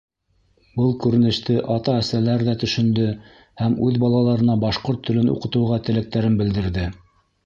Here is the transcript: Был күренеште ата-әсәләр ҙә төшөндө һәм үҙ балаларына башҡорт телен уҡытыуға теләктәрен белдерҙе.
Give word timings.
Был 0.77 0.93
күренеште 1.01 1.57
ата-әсәләр 1.73 2.45
ҙә 2.47 2.55
төшөндө 2.63 3.05
һәм 3.63 3.75
үҙ 3.89 3.99
балаларына 4.05 4.55
башҡорт 4.63 5.05
телен 5.11 5.29
уҡытыуға 5.35 5.79
теләктәрен 5.91 6.39
белдерҙе. 6.41 6.87